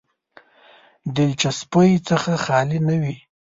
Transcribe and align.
دلچسپۍ 1.15 1.91
څخه 2.07 2.31
خالي 2.43 2.79
نه 2.87 2.95
وي. 3.01 3.15